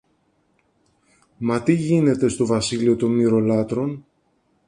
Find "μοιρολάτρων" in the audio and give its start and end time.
3.15-4.05